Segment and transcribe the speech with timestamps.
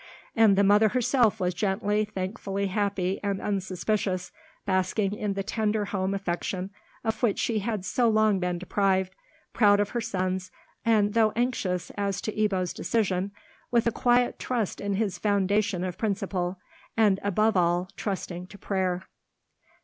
[0.35, 4.31] And the mother herself was gently, thankfully happy and unsuspicious,
[4.65, 6.71] basking in the tender home affection
[7.03, 9.13] of which she had so long been deprived,
[9.53, 10.49] proud of her sons,
[10.83, 13.29] and, though anxious as to Ebbo's decision,
[13.69, 16.57] with a quiet trust in his foundation of principle,
[16.97, 19.05] and above all trusting to prayer.